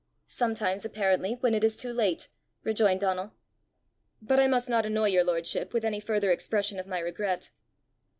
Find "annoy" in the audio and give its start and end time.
4.83-5.09